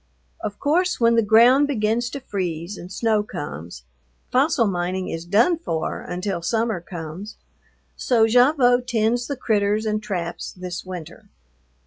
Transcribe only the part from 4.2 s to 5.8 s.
fossil mining is done